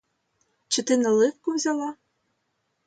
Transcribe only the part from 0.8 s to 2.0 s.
ти наливку взяла?